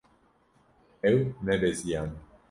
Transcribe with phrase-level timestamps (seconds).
[1.09, 2.17] Ew nebeziyane.